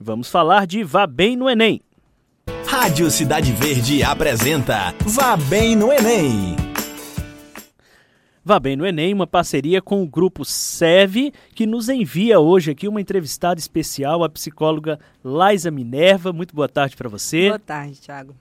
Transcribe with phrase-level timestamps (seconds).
[0.00, 1.80] Vamos falar de Vá Bem no Enem.
[2.64, 6.54] Rádio Cidade Verde apresenta Vá Bem no Enem.
[8.44, 12.86] Vá Bem no Enem, uma parceria com o grupo SEV, que nos envia hoje aqui
[12.86, 16.32] uma entrevistada especial, a psicóloga Laisa Minerva.
[16.32, 17.48] Muito boa tarde para você.
[17.48, 18.36] Boa tarde, Thiago.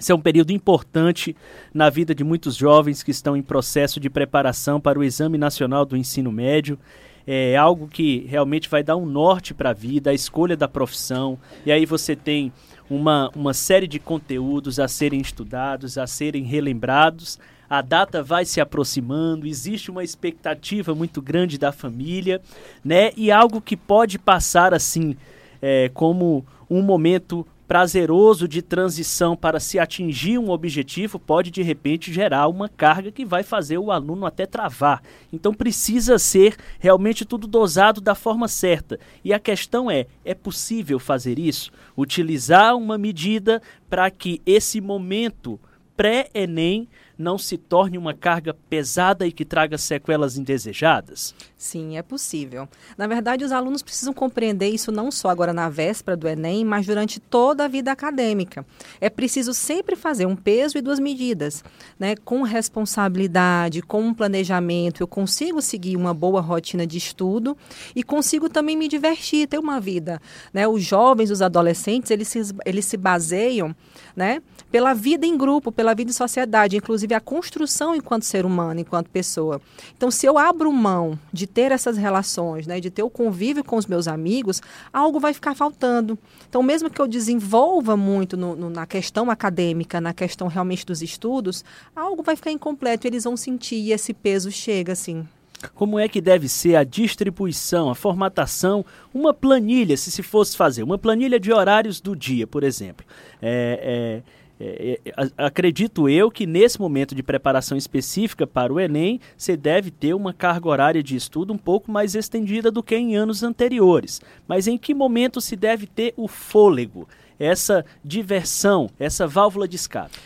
[0.00, 1.36] Esse é um período importante
[1.74, 5.84] na vida de muitos jovens que estão em processo de preparação para o Exame Nacional
[5.84, 6.78] do Ensino Médio.
[7.26, 11.38] É algo que realmente vai dar um norte para a vida, a escolha da profissão.
[11.64, 12.52] E aí você tem
[12.90, 17.38] uma, uma série de conteúdos a serem estudados, a serem relembrados.
[17.70, 22.40] A data vai se aproximando, existe uma expectativa muito grande da família,
[22.84, 23.12] né?
[23.16, 25.16] E algo que pode passar assim
[25.62, 32.12] é, como um momento prazeroso de transição para se atingir um objetivo pode de repente
[32.12, 35.02] gerar uma carga que vai fazer o aluno até travar.
[35.32, 39.00] Então precisa ser realmente tudo dosado da forma certa.
[39.24, 41.72] E a questão é: é possível fazer isso?
[41.96, 45.58] Utilizar uma medida para que esse momento
[45.96, 46.86] pré-ENEM
[47.22, 51.34] não se torne uma carga pesada e que traga sequelas indesejadas?
[51.56, 52.68] Sim, é possível.
[52.98, 56.84] Na verdade, os alunos precisam compreender isso não só agora na véspera do Enem, mas
[56.84, 58.66] durante toda a vida acadêmica.
[59.00, 61.62] É preciso sempre fazer um peso e duas medidas,
[61.98, 62.16] né?
[62.16, 67.56] Com responsabilidade, com um planejamento, eu consigo seguir uma boa rotina de estudo
[67.94, 70.20] e consigo também me divertir, ter uma vida,
[70.52, 70.66] né?
[70.66, 73.74] Os jovens, os adolescentes, eles se, eles se baseiam,
[74.16, 74.42] né?
[74.70, 79.08] Pela vida em grupo, pela vida em sociedade, inclusive a construção enquanto ser humano, enquanto
[79.08, 79.60] pessoa.
[79.96, 83.76] Então, se eu abro mão de ter essas relações, né, de ter o convívio com
[83.76, 84.60] os meus amigos,
[84.92, 86.18] algo vai ficar faltando.
[86.48, 91.02] Então, mesmo que eu desenvolva muito no, no, na questão acadêmica, na questão realmente dos
[91.02, 95.26] estudos, algo vai ficar incompleto eles vão sentir e esse peso chega assim.
[95.74, 100.82] Como é que deve ser a distribuição, a formatação, uma planilha, se se fosse fazer,
[100.82, 103.06] uma planilha de horários do dia, por exemplo.
[103.40, 109.20] É, é é, é, acredito eu que nesse momento de preparação específica para o Enem,
[109.36, 113.16] você deve ter uma carga horária de estudo um pouco mais estendida do que em
[113.16, 114.20] anos anteriores.
[114.46, 117.08] Mas em que momento se deve ter o fôlego,
[117.40, 120.16] essa diversão, essa válvula de escape?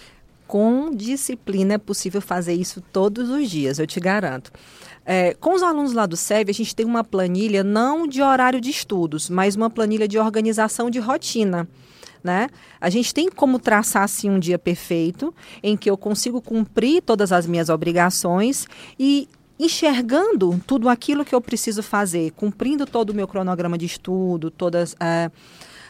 [0.47, 4.53] Com disciplina é possível fazer isso todos os dias, eu te garanto.
[5.05, 8.61] É, com os alunos lá do SEV, a gente tem uma planilha não de horário
[8.61, 11.67] de estudos, mas uma planilha de organização de rotina
[12.27, 12.49] né?
[12.81, 15.33] A gente tem como traçar assim um dia perfeito
[15.63, 18.67] em que eu consigo cumprir todas as minhas obrigações
[18.99, 19.29] e
[19.59, 24.95] enxergando tudo aquilo que eu preciso fazer, cumprindo todo o meu cronograma de estudo, todas
[25.01, 25.31] é,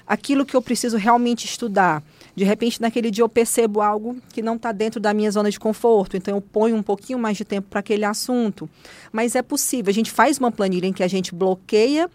[0.07, 2.03] aquilo que eu preciso realmente estudar.
[2.37, 5.59] De repente, naquele dia eu percebo algo que não está dentro da minha zona de
[5.59, 8.69] conforto, então eu ponho um pouquinho mais de tempo para aquele assunto.
[9.11, 12.09] Mas é possível, a gente faz uma planilha em que a gente bloqueia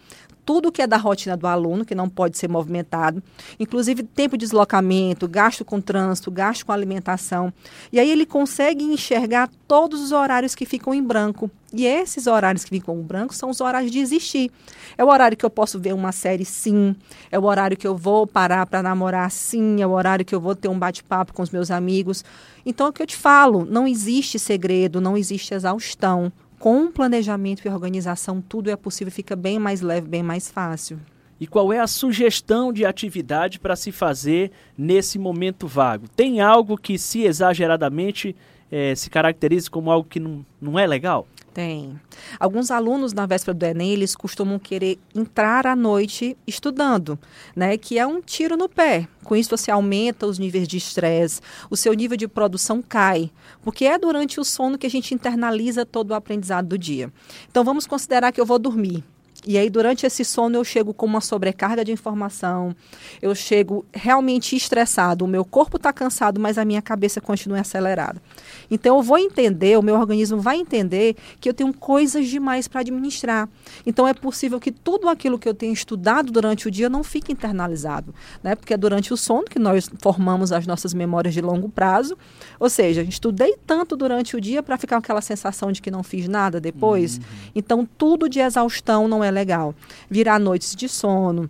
[0.46, 3.22] tudo que é da rotina do aluno, que não pode ser movimentado,
[3.60, 7.54] inclusive tempo de deslocamento, gasto com trânsito, gasto com alimentação.
[7.92, 11.50] E aí ele consegue enxergar todos os horários que ficam em branco.
[11.74, 14.52] E esses horários que ficam em branco são os horários de existir.
[14.98, 16.96] É o horário que eu posso ver uma série, sim.
[17.32, 19.82] É o horário que eu vou parar para namorar, sim.
[19.82, 22.26] É o horário que eu vou ter um bate-papo com os meus amigos.
[22.66, 26.32] Então, é o que eu te falo: não existe segredo, não existe exaustão
[26.62, 31.00] com planejamento e organização, tudo é possível, fica bem mais leve, bem mais fácil.
[31.40, 36.08] E qual é a sugestão de atividade para se fazer nesse momento vago?
[36.08, 38.36] Tem algo que, se exageradamente,
[38.72, 41.28] é, se caracteriza como algo que não, não é legal?
[41.54, 42.00] Tem.
[42.40, 47.20] Alguns alunos na véspera do Enem, eles costumam querer entrar à noite estudando,
[47.54, 47.78] né?
[47.78, 49.08] Que é um tiro no pé.
[49.24, 53.30] Com isso você aumenta os níveis de estresse, o seu nível de produção cai,
[53.62, 57.12] porque é durante o sono que a gente internaliza todo o aprendizado do dia.
[57.50, 59.04] Então vamos considerar que eu vou dormir.
[59.46, 62.76] E aí, durante esse sono, eu chego com uma sobrecarga de informação,
[63.22, 65.26] eu chego realmente estressado.
[65.26, 68.22] O meu corpo está cansado, mas a minha cabeça continua acelerada.
[68.70, 72.82] Então, eu vou entender, o meu organismo vai entender que eu tenho coisas demais para
[72.82, 73.50] administrar.
[73.86, 77.32] Então, é possível que tudo aquilo que eu tenho estudado durante o dia não fique
[77.32, 78.14] internalizado,
[78.44, 78.56] né?
[78.56, 82.16] Porque é durante o sono que nós formamos as nossas memórias de longo prazo.
[82.60, 86.04] Ou seja, estudei tanto durante o dia para ficar com aquela sensação de que não
[86.04, 87.18] fiz nada depois.
[87.18, 87.24] Uhum.
[87.56, 89.74] Então, tudo de exaustão não é legal.
[90.10, 91.50] Virar noites de sono,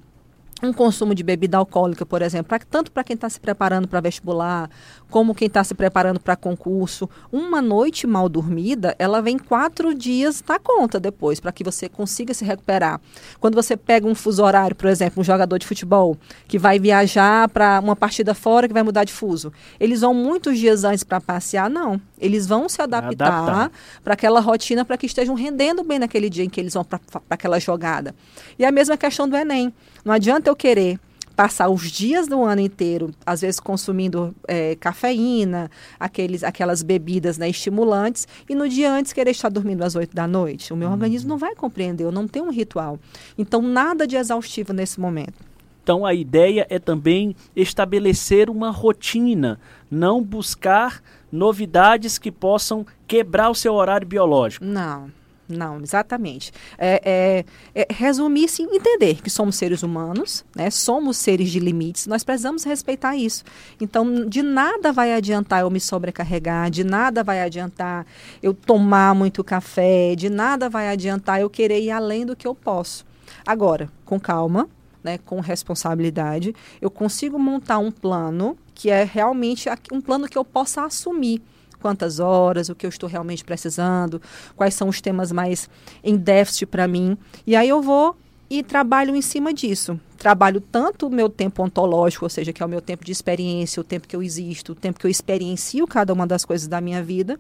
[0.62, 4.00] um consumo de bebida alcoólica, por exemplo, pra, tanto para quem está se preparando para
[4.00, 4.70] vestibular,
[5.10, 10.44] como quem está se preparando para concurso, uma noite mal dormida, ela vem quatro dias
[10.48, 13.02] na conta depois, para que você consiga se recuperar.
[13.40, 16.18] Quando você pega um fuso horário, por exemplo, um jogador de futebol,
[16.48, 20.58] que vai viajar para uma partida fora, que vai mudar de fuso, eles vão muitos
[20.58, 21.70] dias antes para passear?
[21.70, 22.00] Não.
[22.20, 23.72] Eles vão se adaptar
[24.04, 27.00] para aquela rotina para que estejam rendendo bem naquele dia em que eles vão para
[27.30, 28.14] aquela jogada.
[28.60, 29.74] E a mesma questão do Enem.
[30.04, 31.00] Não adianta eu querer
[31.36, 37.50] passar os dias do ano inteiro, às vezes consumindo é, cafeína, aqueles, aquelas bebidas né,
[37.50, 40.72] estimulantes, e no dia antes querer estar dormindo às 8 da noite.
[40.72, 40.94] O meu uhum.
[40.94, 43.00] organismo não vai compreender, eu não tenho um ritual.
[43.38, 45.34] Então, nada de exaustivo nesse momento.
[45.82, 49.60] Então, a ideia é também estabelecer uma rotina,
[49.90, 51.02] não buscar
[51.32, 54.64] novidades que possam quebrar o seu horário biológico.
[54.64, 55.10] Não.
[55.52, 56.52] Não, exatamente.
[56.78, 57.46] É,
[57.76, 60.70] é, é resumir-se entender que somos seres humanos, né?
[60.70, 63.44] somos seres de limites, nós precisamos respeitar isso.
[63.80, 68.06] Então, de nada vai adiantar eu me sobrecarregar, de nada vai adiantar
[68.42, 72.56] eu tomar muito café, de nada vai adiantar eu querer ir além do que eu
[72.56, 73.06] posso.
[73.46, 74.70] Agora, com calma,
[75.04, 80.46] né, com responsabilidade, eu consigo montar um plano que é realmente um plano que eu
[80.46, 81.42] possa assumir
[81.82, 84.22] quantas horas, o que eu estou realmente precisando,
[84.56, 85.70] quais são os temas mais
[86.04, 87.18] em déficit para mim.
[87.46, 88.16] E aí eu vou
[88.52, 89.98] e trabalho em cima disso.
[90.18, 93.80] Trabalho tanto o meu tempo ontológico, ou seja, que é o meu tempo de experiência,
[93.80, 96.82] o tempo que eu existo, o tempo que eu experiencio cada uma das coisas da
[96.82, 97.40] minha vida,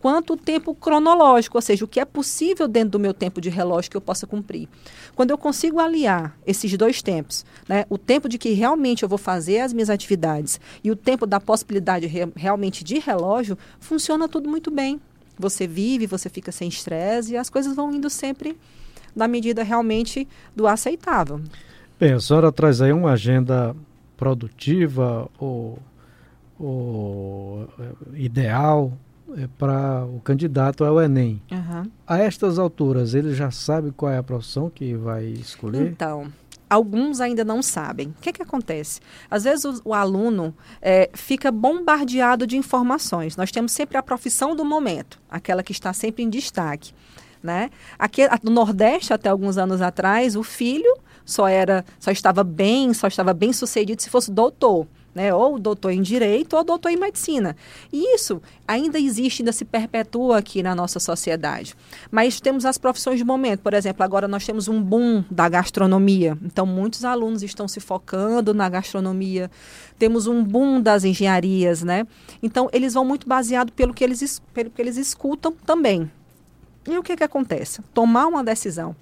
[0.00, 3.48] quanto o tempo cronológico, ou seja, o que é possível dentro do meu tempo de
[3.48, 4.68] relógio que eu possa cumprir.
[5.14, 9.16] Quando eu consigo aliar esses dois tempos, né, o tempo de que realmente eu vou
[9.16, 14.46] fazer as minhas atividades e o tempo da possibilidade re realmente de relógio, funciona tudo
[14.46, 15.00] muito bem.
[15.38, 18.58] Você vive, você fica sem estresse e as coisas vão indo sempre
[19.14, 21.40] na medida realmente do aceitável.
[21.98, 23.76] Bem, a senhora traz aí uma agenda
[24.16, 25.78] produtiva ou,
[26.58, 28.92] ou é, ideal
[29.36, 31.40] é, para o candidato ao Enem.
[31.50, 31.90] Uhum.
[32.06, 35.86] A estas alturas, ele já sabe qual é a profissão que vai escolher?
[35.86, 36.32] Então,
[36.68, 38.08] alguns ainda não sabem.
[38.08, 39.00] O que, que acontece?
[39.30, 43.36] Às vezes o, o aluno é, fica bombardeado de informações.
[43.36, 46.92] Nós temos sempre a profissão do momento, aquela que está sempre em destaque.
[47.42, 47.70] Né?
[47.98, 50.94] Aqui no Nordeste, até alguns anos atrás, o filho
[51.24, 54.86] só era, só estava bem, só estava bem sucedido se fosse doutor.
[55.12, 55.34] Né?
[55.34, 57.56] Ou doutor em direito ou doutor em medicina.
[57.92, 61.74] E isso ainda existe, ainda se perpetua aqui na nossa sociedade.
[62.12, 63.60] Mas temos as profissões de momento.
[63.60, 66.38] Por exemplo, agora nós temos um boom da gastronomia.
[66.44, 69.50] Então, muitos alunos estão se focando na gastronomia.
[69.98, 72.06] Temos um boom das engenharias, né?
[72.40, 76.08] Então, eles vão muito baseado pelo que eles, pelo que eles escutam também.
[76.88, 77.82] E o que, que acontece?
[77.92, 78.96] Tomar uma decisão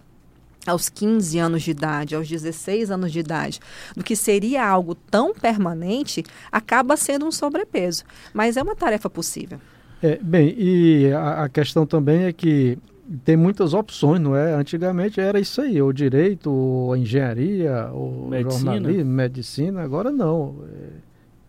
[0.67, 3.61] aos 15 anos de idade, aos 16 anos de idade,
[3.97, 8.05] do que seria algo tão permanente, acaba sendo um sobrepeso.
[8.35, 9.59] Mas é uma tarefa possível.
[10.03, 12.79] É, bem, e a, a, questão também é que
[13.25, 14.53] tem muitas opções, não é?
[14.53, 18.73] Antigamente era isso aí, ou direito, ou engenharia, ou medicina.
[18.73, 20.63] jornalismo, medicina, agora não.
[20.69, 21.08] É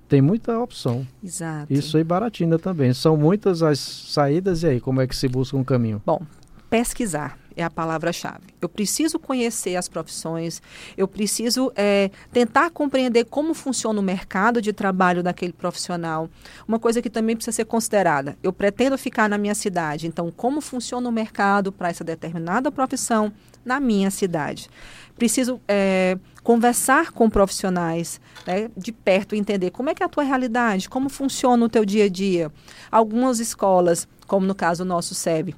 [0.09, 1.07] tem muita opção.
[1.23, 1.71] Exato.
[1.71, 2.93] Isso aí baratina também.
[2.93, 6.01] São muitas as saídas e aí, como é que se busca um caminho?
[6.03, 6.21] Bom,
[6.69, 8.47] pesquisar é a palavra-chave.
[8.61, 10.61] Eu preciso conhecer as profissões,
[10.97, 16.29] eu preciso é, tentar compreender como funciona o mercado de trabalho daquele profissional.
[16.67, 20.59] Uma coisa que também precisa ser considerada: eu pretendo ficar na minha cidade, então, como
[20.59, 23.31] funciona o mercado para essa determinada profissão
[23.63, 24.69] na minha cidade?
[25.15, 26.17] Preciso é,
[26.49, 31.07] conversar com profissionais né, de perto, entender como é que é a tua realidade, como
[31.07, 32.51] funciona o teu dia a dia.
[32.91, 35.55] Algumas escolas, como no caso o nosso SEB,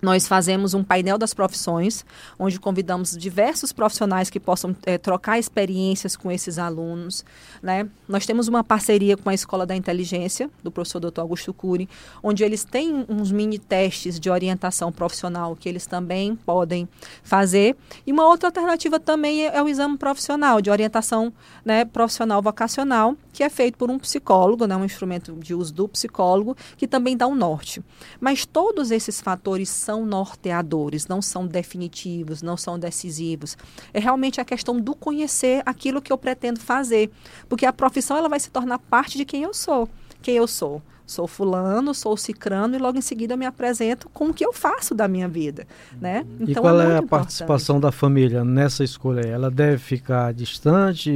[0.00, 2.04] nós fazemos um painel das profissões,
[2.38, 7.24] onde convidamos diversos profissionais que possam é, trocar experiências com esses alunos.
[7.62, 7.88] Né?
[8.08, 11.20] Nós temos uma parceria com a Escola da Inteligência, do professor Dr.
[11.20, 11.88] Augusto Cury,
[12.22, 16.88] onde eles têm uns mini testes de orientação profissional que eles também podem
[17.22, 17.76] fazer.
[18.06, 21.32] E uma outra alternativa também é, é o exame profissional, de orientação
[21.64, 25.88] né, profissional vocacional, que é feito por um psicólogo, né, um instrumento de uso do
[25.88, 27.82] psicólogo, que também dá um norte.
[28.20, 33.56] Mas todos esses fatores são norteadores, não são definitivos, não são decisivos.
[33.94, 37.08] É realmente a questão do conhecer aquilo que eu pretendo fazer,
[37.48, 39.88] porque a profissão ela vai se tornar parte de quem eu sou.
[40.20, 40.82] Quem eu sou?
[41.06, 44.52] Sou fulano, sou cicrano e logo em seguida eu me apresento com o que eu
[44.52, 45.66] faço da minha vida,
[46.00, 46.26] né?
[46.40, 49.20] Então, e qual é, é a participação da família nessa escolha?
[49.20, 51.10] Ela deve ficar distante,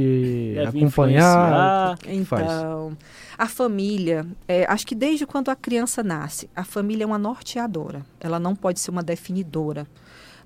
[0.55, 1.97] deve acompanhar?
[2.05, 2.47] Então, faz?
[3.37, 8.05] A família, é, acho que desde quando a criança nasce, a família é uma norteadora.
[8.19, 9.85] Ela não pode ser uma definidora.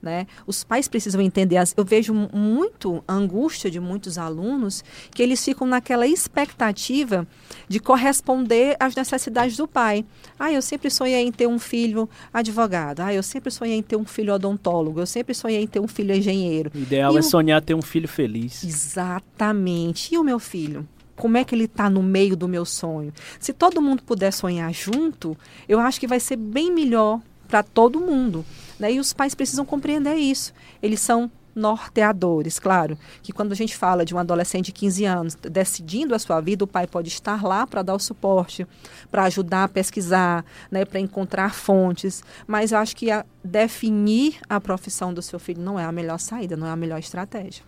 [0.01, 0.27] Né?
[0.45, 1.61] Os pais precisam entender.
[1.75, 7.27] Eu vejo muito a angústia de muitos alunos que eles ficam naquela expectativa
[7.67, 10.05] de corresponder às necessidades do pai.
[10.39, 13.01] Ah, eu sempre sonhei em ter um filho advogado.
[13.01, 14.99] Ah, eu sempre sonhei em ter um filho odontólogo.
[14.99, 16.71] Eu sempre sonhei em ter um filho engenheiro.
[16.73, 17.23] O ideal e é o...
[17.23, 18.63] sonhar ter um filho feliz.
[18.63, 20.13] Exatamente.
[20.13, 20.87] E o meu filho?
[21.15, 23.13] como é que ele está no meio do meu sonho.
[23.39, 25.37] Se todo mundo puder sonhar junto,
[25.67, 28.45] eu acho que vai ser bem melhor para todo mundo.
[28.79, 28.93] Né?
[28.93, 30.53] E os pais precisam compreender isso.
[30.81, 32.59] Eles são norteadores.
[32.59, 36.41] Claro que quando a gente fala de um adolescente de 15 anos decidindo a sua
[36.41, 38.67] vida, o pai pode estar lá para dar o suporte,
[39.09, 44.59] para ajudar a pesquisar, né, para encontrar fontes, mas eu acho que a, definir a
[44.59, 47.63] profissão do seu filho não é a melhor saída, não é a melhor estratégia.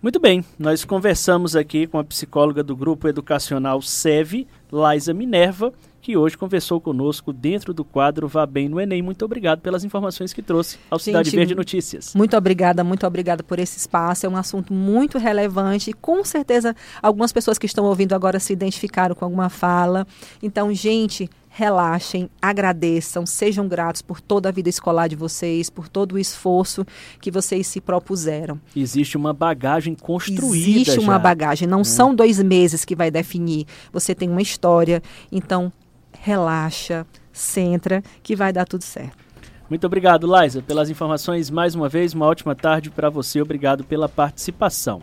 [0.00, 5.72] Muito bem, nós conversamos aqui com a psicóloga do Grupo Educacional SEV, Laisa Minerva,
[6.06, 9.02] que hoje conversou conosco dentro do quadro Vá Bem no Enem.
[9.02, 12.14] Muito obrigado pelas informações que trouxe ao Cidade Gente, Verde Notícias.
[12.14, 14.24] Muito obrigada, muito obrigada por esse espaço.
[14.24, 18.52] É um assunto muito relevante e com certeza algumas pessoas que estão ouvindo agora se
[18.52, 20.06] identificaram com alguma fala.
[20.40, 26.12] Então, gente, relaxem, agradeçam, sejam gratos por toda a vida escolar de vocês, por todo
[26.12, 26.86] o esforço
[27.20, 28.60] que vocês se propuseram.
[28.76, 30.82] Existe uma bagagem construída.
[30.82, 31.18] Existe uma já.
[31.18, 31.84] bagagem, não hum.
[31.84, 33.66] são dois meses que vai definir.
[33.92, 35.72] Você tem uma história, então
[36.26, 39.16] relaxa, centra, que vai dar tudo certo.
[39.70, 42.14] Muito obrigado, Laisa, pelas informações mais uma vez.
[42.14, 43.40] Uma ótima tarde para você.
[43.40, 45.02] Obrigado pela participação.